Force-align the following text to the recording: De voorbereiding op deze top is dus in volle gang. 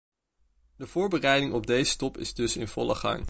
De 0.75 0.87
voorbereiding 0.87 1.53
op 1.53 1.67
deze 1.67 1.95
top 1.97 2.17
is 2.17 2.33
dus 2.33 2.57
in 2.57 2.67
volle 2.67 2.95
gang. 2.95 3.19